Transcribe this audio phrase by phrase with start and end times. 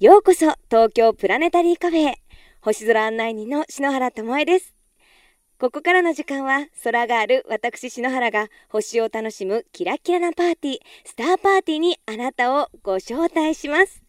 [0.00, 2.18] ようこそ東京プラネタリーカフェへ。
[2.60, 4.72] 星空案内人の篠原智恵です。
[5.58, 14.04] ここからの時間は空がある私篠原が星を楽しむキラキラなパーティースターパーティーにあなたをご招待します。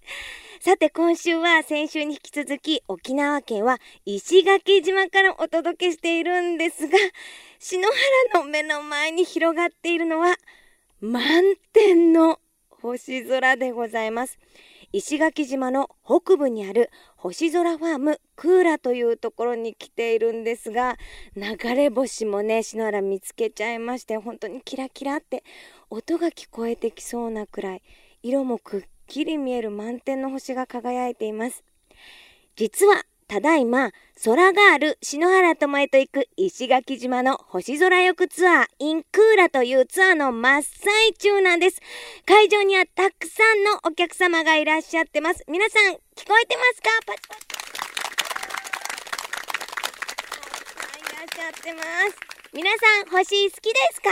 [0.62, 7.00] さて今週は先週に引き続き沖縄県は石垣島からお届けしているんですが
[7.58, 7.82] 篠
[8.32, 10.36] 原の目の前に広がっているのは
[11.02, 12.38] 満天の
[12.70, 14.38] 星空でございます。
[14.92, 20.98] 石垣島の北部にある星空ファームクーラというところに来ているんですが
[21.36, 25.44] 流れ星もね篠原見つけちゃいまして本当にキラキラって
[25.90, 27.82] 音が聞こえてきそうなくらい
[28.24, 31.64] 色もくっきり見える満天の星が輝いています。
[32.56, 33.92] 実はただいま
[34.26, 41.80] 空がある篠原智恵と行く石垣島の星空浴ツアー in クーラというツアーの真っ最中なんです。
[42.26, 45.44] 会場にはたくさんのお客様がいらっしゃってます。
[45.48, 46.90] 皆さん聞こえてますか？
[47.06, 47.78] パチパチは
[50.98, 52.18] いいらっしゃってます
[52.52, 54.10] 皆さん星好きですか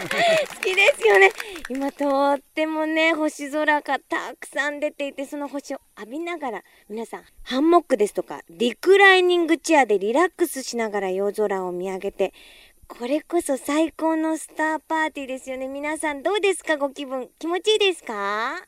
[0.00, 1.30] 好きですよね
[1.70, 12.32] 今とってもね星空がたくさん出ていてその星を浴びながら皆さんハンモックですとかリクライニングチェアでリラックスしながら夜空を見上げて
[12.86, 15.68] これこそ最高のスターパーティーですよね。
[15.68, 16.78] 皆さんどうですか？
[16.78, 18.54] ご気分気持ちいいですか？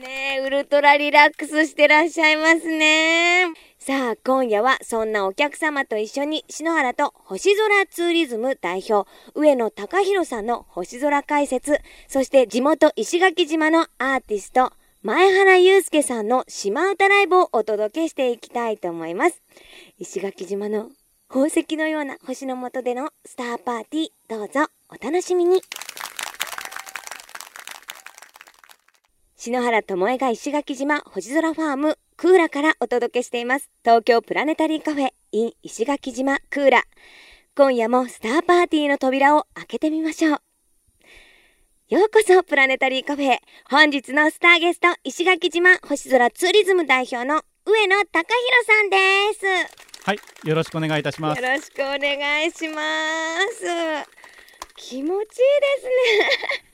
[0.00, 3.46] ねえウルトラリラックスしてらっしゃいますね
[3.82, 14.70] さあ今夜はそんなお客様と一緒に篠原と星空ツーリズム代表上野隆弘さんの星空解説そして地元石垣島のアーティスト
[15.02, 19.40] 前原祐介さんの島唄ライブをお届けしていきたいと思います。
[19.98, 20.90] 石垣島の
[21.30, 25.62] 宝石のような星の下でのスターパーティーどうぞお楽しみに。
[29.42, 33.70] 篠原智恵が石垣島星空ファームクーラからお届けしています。
[33.82, 36.82] 東京プラネタリーカフェ in 石垣島クーラ。
[37.56, 40.40] 今夜もスターパーティーの扉を開けてみましょう。
[41.88, 43.38] ようこそプラネタリーカフェ
[43.70, 48.96] 本日のスターゲスト石垣島星空ツーリズム代表の上野隆弘さんで
[49.38, 50.04] す。
[50.04, 51.42] はい、よろしくお願いいたします。
[51.42, 52.82] よろしくお願いしま
[53.56, 53.64] す。
[54.76, 55.26] 気持ちいいで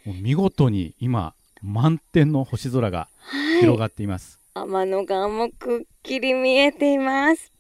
[0.03, 0.19] すね。
[0.21, 4.39] 見事に今満天の星空がはい広がっています。
[4.55, 7.53] 天の川もくっきり見えています。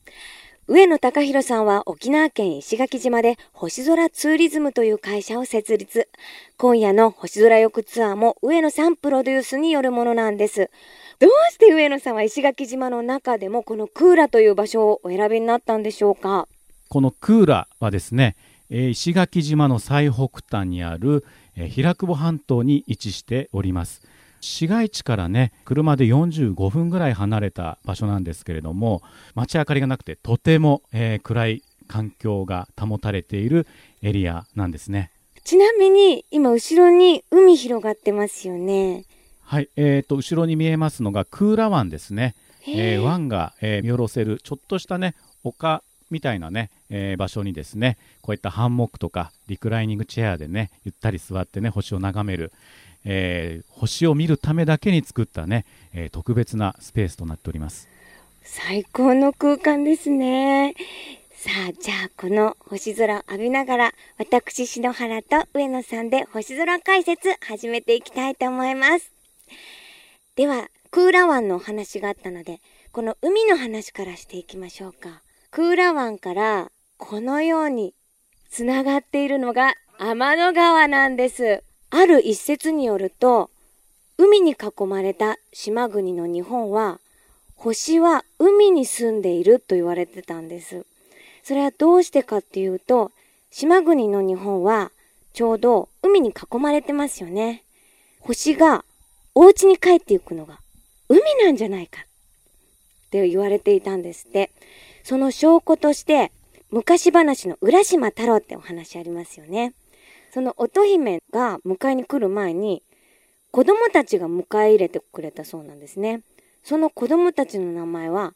[0.69, 6.09] 上野隆弘さんは沖縄県石垣島で星空ツーリズムという会社を設立。
[6.57, 10.71] 今夜の星空浴ツアーも上野さんプロデュースによるものなんです。
[11.19, 16.49] どうして上野さんは石垣島の中でもこのクーラという場所をお選びになったんでしょうか？
[16.89, 18.37] このクーラはですね、
[18.69, 21.25] えー石垣島の最北端にある、
[21.57, 24.03] えー平久保半島に位置しております。
[24.41, 29.03] 市街地からね車で45分ぐらい離れた場所なんですけれども
[29.35, 33.67] 街明かりがなくてとても、えー暗い環境が保たれている
[34.03, 35.11] エリアなんですね。
[35.45, 39.05] ちなみに今後ろに海広がってますよね。
[39.43, 42.35] はい、えー、と後ろに見えますのがクーラ湾ですね。
[42.67, 52.53] えー湾が、えー見下ろせるちょっとしたね丘みたいなね、えー場所にですねこういったハンモックとかリクライニングチェアでねゆったり座ってね星を眺める、
[53.05, 57.89] えー星を見るためだけに作ったね、えー特別なスペースとなっております
[58.47, 60.75] 最高の空間ですね。
[61.33, 69.13] さあ、じゃあこの星空を浴びながら、私、篠原と上野さんで星空解説始めていきたいと思います。
[70.37, 72.61] では、クーラ湾のお話があったので、
[72.93, 75.23] この海の話からしていきましょうか。
[75.57, 77.95] クーラ湾からこのように
[78.51, 81.63] つながっているのが天の川なんです。
[81.89, 83.49] ある一説によると、
[84.19, 87.01] 海に囲まれた島国の日本は、
[87.55, 90.85] 星は海に住んでいると言われてたんです。
[91.43, 93.11] それはどうしてかっていうと、
[93.51, 94.93] 島国の日本は
[95.33, 97.63] ちょうど海に囲まれてますよね。
[98.21, 98.85] 星が
[99.35, 100.61] お家に帰っていくのが
[101.09, 102.05] 海なんじゃないかっ
[103.09, 104.51] て言われていたんですって。
[105.07, 106.33] その証拠として
[106.73, 109.73] 昔話の浦島太郎ってお話ありますよね。
[110.35, 112.83] その乙姫が迎えに来る前に
[113.53, 116.23] 子供たちが迎え入れてくれたそうなんですね。
[116.65, 118.35] その子供たちの名前は、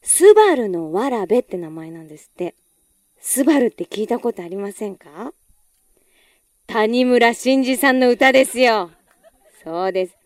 [0.00, 2.54] スバルのわらべって名前なんですって。
[3.18, 5.32] スバルって聞いたことありませんか？
[6.68, 8.92] 谷村新司さんの歌ですよ。
[9.64, 10.16] そうです。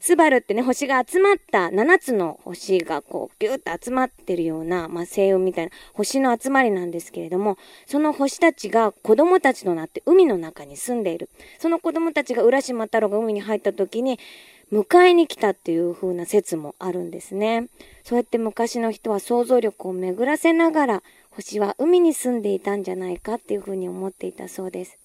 [0.00, 11.28] スバルってね、星が集まった7つの星がこうギューッと集まってるような、まあ、星雲みたいな星の集まりなんですけれども、その星たちが子供たちとなって海の中に住んでいる。
[11.58, 14.18] その子供たちが浦島太郎が海に入った時に、
[14.72, 17.66] 迎えに来たっていう風な説もあるんですね。
[18.04, 24.99] そうやって昔の人は想像力を巡らせながら、星は海に住んでいたんじゃないかっていう風に思っていたそうです。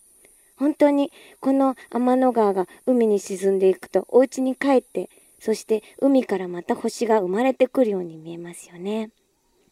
[0.57, 5.10] 本当にこの天の川が海に沈んでいくとお家に帰って
[5.40, 9.12] そして海からまた星が生まれてくるように見えますよね。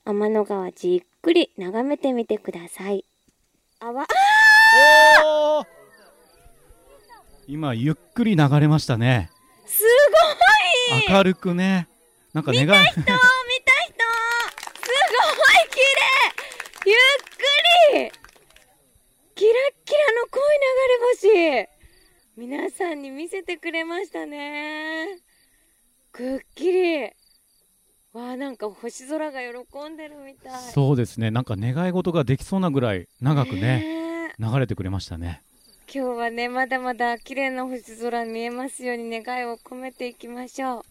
[0.05, 3.05] 天の川じっくり眺めてみてください。
[3.79, 5.63] あわあ
[7.47, 9.29] 今ゆっくり流れましたね。
[9.65, 9.83] す
[10.91, 11.05] ごい！
[11.09, 11.87] 明るくね。
[12.33, 13.13] なんか願い見た人見た人す
[15.11, 16.97] ごい綺麗ゆっ
[17.37, 18.11] くり
[19.35, 20.39] キラッキラの濃
[21.13, 21.69] い流れ星
[22.35, 25.19] 皆さんに見せてくれましたね。
[26.11, 27.03] くっきり。
[28.13, 30.71] わあなんか星空が喜んでるみたい。
[30.71, 31.29] そうですね。
[31.31, 34.43] なんか願い事ができそうなぐらい長くねねえ。
[34.43, 35.43] 流れてくれましたね。
[35.93, 40.83] 今日はねまだまだ綺麗な星空見えますように願いを込めていきましょう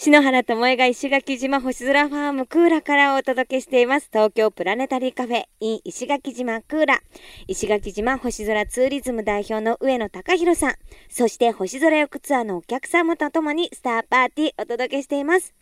[0.00, 4.08] 篠原智恵が石垣島星空ファームクーラからお届けしています。
[4.12, 7.00] 東京プラネタリーカフェ in 石垣島クーラ。
[7.48, 10.74] 石垣島星空ツーリズム代表の上野隆弘さん。
[11.08, 15.52] そして星空浴ツアーのお客様とともにスターパーティーお届けしています。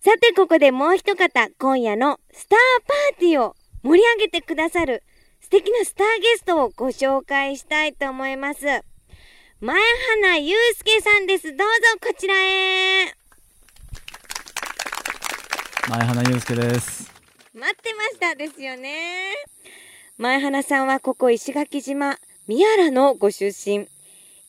[0.00, 5.02] さてここでもう一方今夜のスターパーティーを盛り上げてくださる
[5.40, 8.66] 素敵なスターゲストをご紹介したいと思います。
[9.60, 9.80] 前
[10.22, 11.56] 花祐介さんです。
[11.56, 11.66] どうぞ
[12.00, 13.23] こちらへ。
[15.86, 17.12] 前花祐介です。
[17.54, 19.34] 待ってましたですよね。
[20.16, 22.16] 前花さんはここ石垣島
[22.48, 23.86] 宮良のご出身。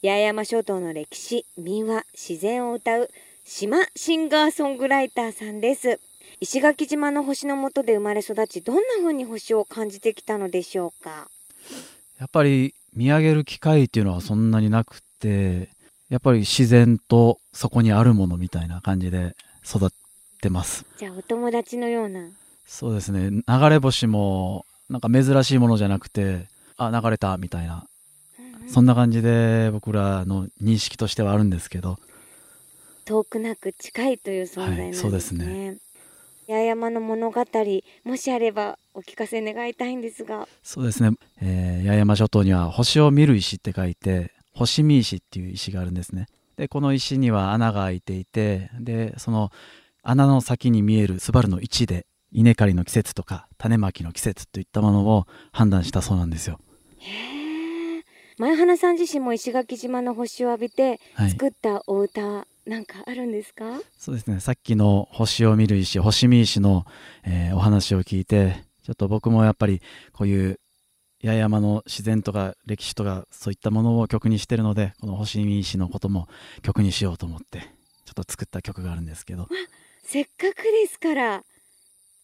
[0.01, 3.09] 八重山諸島の歴史民話自然を歌う
[3.43, 5.99] 島シンガーソングライターさんです。
[6.39, 11.27] 石垣島の星の下で生まれ育ちどんな風に星を感じてきたのでしょうか？
[12.17, 15.67] やっぱり見上げる機会っていうのはそんなになくて、
[16.07, 19.35] やっぱり自然とそこにあるものみたいな感じで
[19.65, 19.89] 育っ
[20.35, 20.85] てます。
[20.97, 22.29] じゃあお友達のような
[22.65, 23.29] そうですね。
[23.29, 26.47] 流れ星もなんか珍しいものじゃなくて、
[26.77, 27.87] あ、流れたみたいな。
[28.67, 31.97] そんな感じで僕らの認識としてはあるんですけど、
[33.05, 34.85] 遠くなく近いという存在なんですね。
[34.85, 35.77] はいそうですね
[36.47, 37.43] 八重山の物語
[38.03, 41.17] もしあればお聞かせ願いたいんですがそうですね。
[41.41, 46.27] えー八重山諸島には星を見る石って書いて、星見石っていう石があるんですね。
[46.57, 49.51] で、この石には穴が開いていて、で、その
[50.07, 56.59] 穴の先に見えるスバルの位置で、稲刈りの季節とか種まきの季節といったものを判断したそうなんですよ。
[58.37, 61.31] 前花さん自身も石垣島の星を浴びてはい。
[61.31, 64.39] 作ったお歌なんかあるんですか、そうですね。
[64.39, 66.85] さっきの星を見る石、星見石の、
[67.23, 69.81] えーお話を聞いて、ちょっと僕もやっぱり
[70.13, 70.59] こういう
[71.23, 76.27] 八重山の自然とか歴史とかそういったものを曲にしてるので、この星見石のことも
[76.61, 79.47] 曲にしようと思って、ちょっと作った曲があるんですけど、
[80.07, 81.43] せっかくですから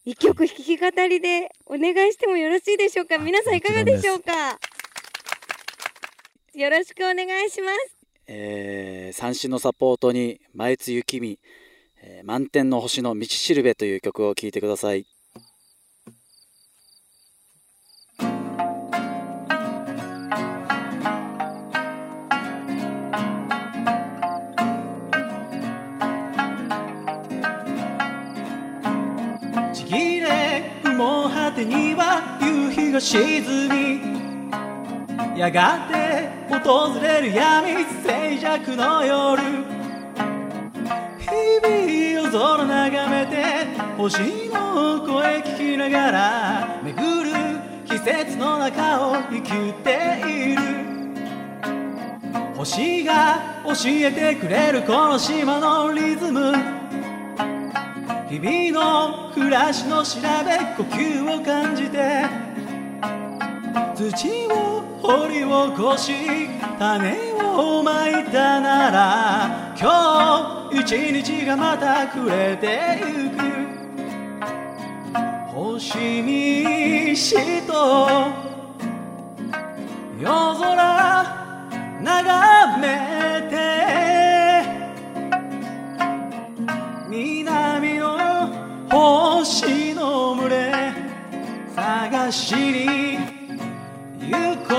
[0.05, 3.15] 一曲弾き語りでお願いしてもよろしいでしょうか？
[3.15, 4.59] あ皆さんいかがでしょうか？
[6.53, 7.97] よろしくお願いします。
[8.27, 11.39] えー、三種のサポートに前津雪見、
[12.03, 15.05] えー満天の星の道しるべという曲を聴いてください。
[32.91, 34.01] が沈み
[35.39, 39.41] やがて訪れる闇静寂の夜。
[41.19, 41.69] 日々
[42.21, 43.65] 夜空眺めて
[43.97, 47.31] 星の声聞きながら巡る
[47.85, 50.61] 季節の中を生きている。
[52.55, 56.53] 星が教えてくれるこの島のリズム。
[58.29, 62.50] 日々の暮らしの調べ呼吸を感じて
[64.09, 65.45] 土を掘り起
[65.77, 66.11] こし
[66.79, 73.61] 種をまいたなら今日一日がまた暮れてゆく。
[75.53, 77.35] 星見石
[77.67, 78.07] と
[80.19, 80.25] 夜
[80.57, 80.73] 空
[82.01, 82.87] 眺め
[83.51, 83.53] て
[87.07, 88.17] 南の
[88.89, 90.91] 星の群れ
[91.75, 93.20] 探しに行こう
[94.71, 94.77] 明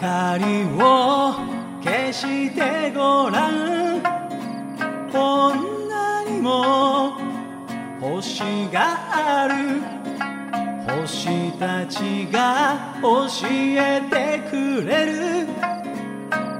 [0.00, 1.34] かりを
[1.80, 4.02] 消してごらん。
[5.12, 7.12] こんなにも
[8.00, 8.98] 星が
[9.44, 9.80] ある。
[10.88, 15.46] 星たちが教えてくれる。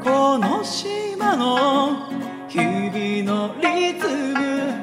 [0.04, 2.06] この島の
[2.48, 4.79] 日々のリズム。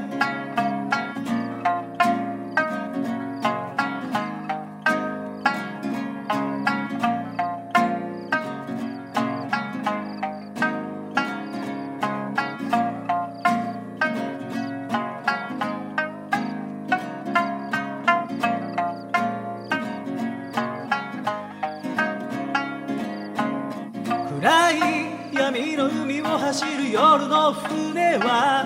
[26.58, 28.66] 走る夜の船は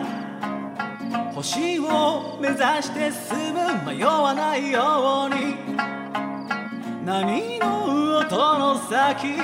[1.36, 5.58] 星を目指して進む迷わないように
[7.06, 9.36] 波の音の先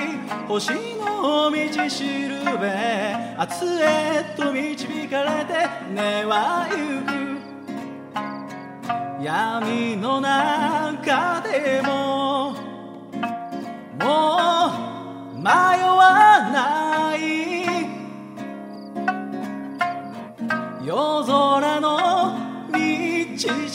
[0.48, 7.08] 星の道しるべ明日へと導かれて根は行く
[9.22, 12.54] 闇の中でも
[14.00, 14.70] も
[15.34, 15.97] う迷わ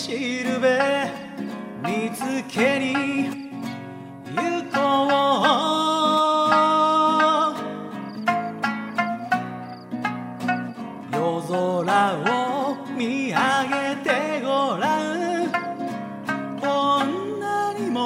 [0.03, 0.11] し
[0.43, 1.09] るべ
[1.81, 2.19] 見つ
[2.53, 2.93] けに
[4.35, 5.63] 行こう。
[11.09, 11.55] 夜空
[12.19, 13.37] を見上
[13.69, 14.09] げて
[14.41, 15.47] ごらん。
[16.59, 16.65] こ
[17.05, 17.97] んなにも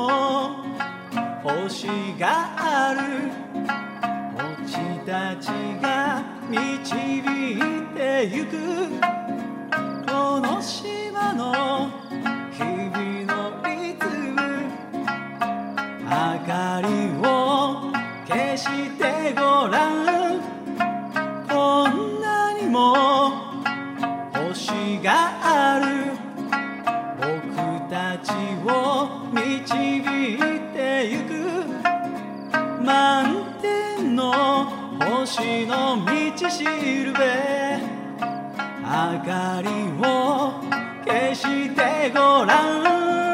[1.41, 1.87] 星
[2.19, 3.31] がある。
[4.61, 5.47] 星たち
[5.81, 6.57] が導
[7.21, 7.57] い
[7.95, 8.53] てゆく。
[10.05, 11.06] この島
[11.51, 11.89] の
[12.51, 14.35] 日々のリズム
[16.03, 16.09] 明
[16.45, 16.87] かり
[17.21, 17.91] を
[18.27, 18.65] 消し
[18.97, 20.41] てごらん
[21.47, 22.75] こんなにも
[24.33, 25.09] 星が
[25.41, 25.85] ある
[27.17, 28.31] 僕たち
[28.65, 28.69] を
[29.31, 30.37] 導い
[30.73, 31.31] てゆく
[32.83, 34.65] 満天の
[34.99, 37.97] 星の道しるべ
[38.81, 39.69] 明かり
[40.01, 40.07] を
[41.07, 43.26] 消してごらん。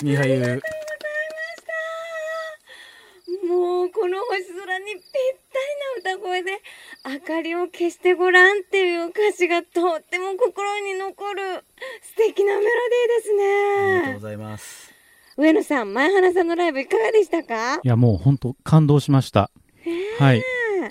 [0.00, 0.40] すミハユ
[3.48, 5.02] もうこの星空にぴっ
[5.52, 5.58] た
[6.04, 6.52] りな歌声で
[7.04, 11.64] 明かりを消してごらんっていう歌詞がとっても心に残る。
[12.02, 13.44] 素敵なメロディーですね。
[13.44, 14.92] ありがとうございます。
[15.36, 17.80] 上野さん前原さんのライブいかがでしたか？
[17.82, 19.50] いやもう本当感動しました。
[20.18, 20.42] はい。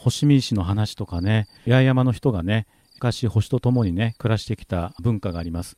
[0.01, 2.67] 星見石の話とかね、八重山の人がね、
[2.99, 5.77] 昔星と共にね、暮らしてきた文化があります。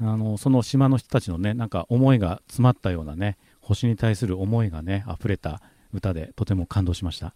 [0.00, 7.34] あの、その島の人たちのね、なんか思いが詰まったようなね、星に対する思いがね、溢れた歌でとても感動しました。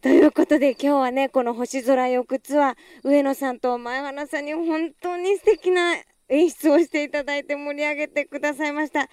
[0.00, 5.96] ということで今日はねこの星空浴ツアー上野さんと前原さんに本当に素敵な
[6.28, 9.06] 演出をしていただいて盛り上げてくださいました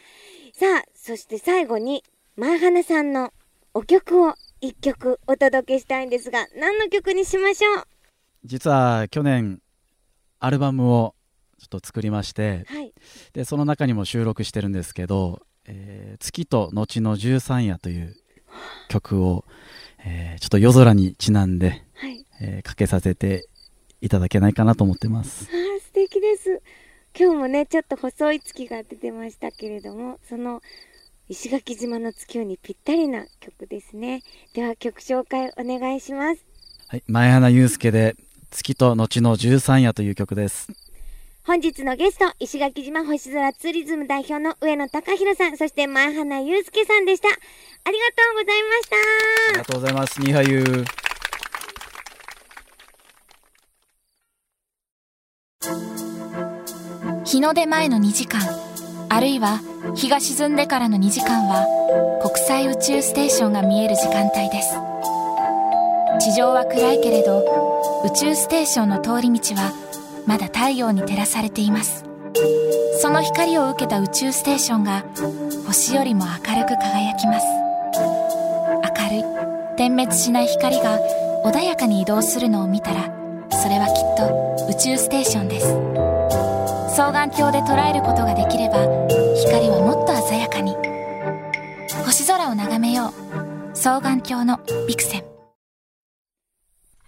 [0.53, 2.03] さあそして最後に
[2.37, 3.33] 前原さんの
[3.73, 7.94] お曲を一曲お届けしたいんですが何の曲にしましょう？
[8.45, 9.59] 実は去年
[10.39, 11.15] アルバムを
[11.57, 12.93] ちょっと作りましてはい。
[13.33, 18.15] でその中にも収録してるんですけど「えー月と後の十三夜」という
[18.89, 19.45] 曲を、
[20.05, 22.25] えーちょっと夜空にちなんで、はい。
[22.39, 23.47] えーかけさせて
[24.01, 25.47] いただけないかなと思ってます。
[25.49, 26.61] あー素敵です。
[27.17, 30.61] 今日もねちょっと細い月が出てましたけれどもその
[31.29, 34.21] 石垣島の月夜にぴったりな曲ですね。
[34.53, 36.45] では曲紹介お願いします。
[36.87, 38.15] はい、前花祐介で
[38.55, 40.69] 「月と後の十三夜」という曲です
[41.45, 47.27] 本日のゲスト、石垣島星空ツーリズム代表の上野隆弘さん、そして前花祐介さんでした。
[47.27, 47.31] あ
[47.91, 48.95] りがとうございました。
[48.95, 50.85] ありがとうございますミハユー
[57.25, 58.41] 日の出前の2時間
[59.09, 59.59] あるいは
[59.95, 61.67] 日が沈んでからの2時間は
[62.23, 64.75] 国際宇宙ステーションが見える時間帯です
[66.19, 67.43] 地上は暗いけれど
[68.05, 69.71] 宇宙ステーションの通り道は
[70.25, 72.03] まだ太陽に照らされています。
[72.99, 75.03] その光を受けた宇宙ステーションが
[75.67, 77.45] 星よりも明るく輝きます。
[78.99, 79.23] 明るい
[79.77, 80.99] 点滅しない光が
[81.43, 83.03] 穏やかに移動するのを見たら
[83.51, 85.67] それはきっと宇宙ステーションです。
[86.91, 88.79] 双眼鏡で捉えることができれば
[89.35, 90.75] 光はもっと鮮やかに。
[92.05, 93.13] 星空を眺めよ
[93.73, 93.75] う。
[93.75, 95.34] 双眼鏡のビクセン。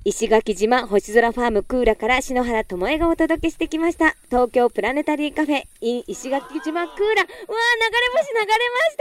[0.10, 4.16] 石垣島星空ファームクーラから篠原智恵がお届けしてきました。
[4.28, 7.24] 東京プラネタリーカフェ in 石垣島クーラ。
[7.24, 7.36] うわー流れ
[8.16, 8.56] 星流れま
[8.88, 8.96] し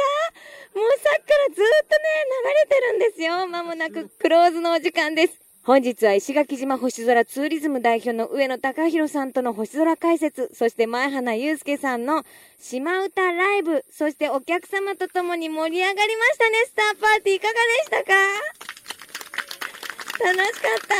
[0.75, 0.81] た。
[0.81, 2.09] もうさっきからずっとね
[2.43, 3.47] 流れてるんですよ。
[3.47, 5.35] まもなくクローズのお時間です。
[5.63, 12.25] 本日は石垣島星空ツーリズム代表の上野隆弘さんとの星空解説、そして前花祐介さんの
[12.59, 16.57] 島歌ライブ、そしてお客様と共に盛り上がりましたね。
[16.67, 18.76] スターパーティーいかがでしたか？
[20.17, 20.95] しかった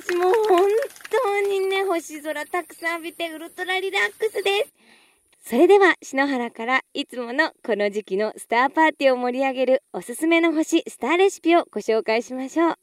[0.00, 0.68] 私もう本
[1.10, 4.74] 当にね、星空たくさん浴びてウルトラリラックスです。
[5.50, 12.74] それでは、篠原からいつものこの時期のスターパーティーを盛り上げるおすすめの星、スターレシピをご紹介しましょう。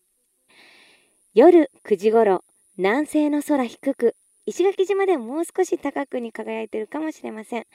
[1.35, 2.43] 夜9時頃、
[2.77, 4.15] 南西の空低く、
[4.47, 7.65] 石垣島でもう少し高くに輝いてるかもしれません。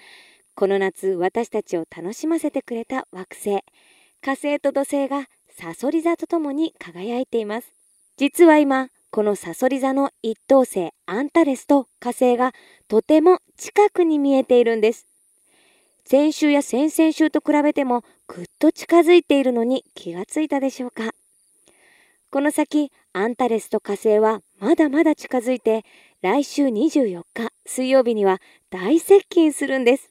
[0.57, 3.61] この夏、私たちを楽しませてくれた惑星、
[4.23, 5.27] 火星と土星が
[5.59, 7.73] サソリ座とともに輝いています。
[8.17, 12.53] 実は今、このサソリ座の一等星アンタレスと火星が
[12.87, 15.07] とても近くに見えているんです。
[16.05, 21.13] 先週や先々週と比べてもぐっと近づいているのに気がついたでしょうか。
[22.31, 25.85] この先、アンタレスと火星はまだまだ近づいて、
[26.23, 28.41] 来週24日水曜日には
[28.71, 30.11] 大接近するんです。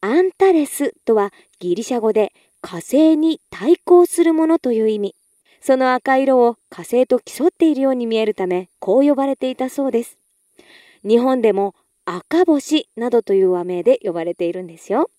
[0.00, 5.16] アンタレスとはギリシャ語で火星に対抗するものという意味。
[5.60, 10.18] その赤色を火星と競っているように見えるため、こう呼ばれていたそうです。
[11.06, 15.10] 日本でも赤星などという和名で呼ばれているんですよ。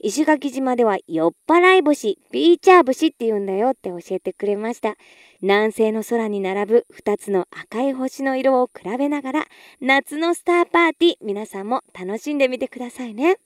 [0.00, 4.96] 石垣島では酔っ払い星、ビーチャー星って言うんだよって教えてくれました。
[5.40, 9.46] 南西の空に並ぶ2つの赤い星の色を比べながら、
[9.80, 13.38] 夏のスターパーティー、皆さんも楽しんでみてくださいね。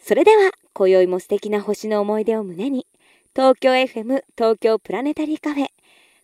[0.00, 2.84] それでは、今宵も素敵な星の思い出を胸に、
[3.32, 5.68] 東京 FM 東京プラネタリーカフェ。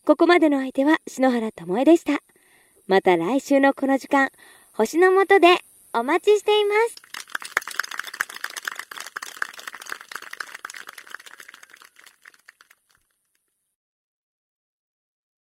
[0.04, 2.20] ここまでの相手は篠原智恵でした。
[2.88, 4.30] また来週のこの時間、
[4.72, 5.58] 星の下で
[5.94, 7.10] お待ちしています。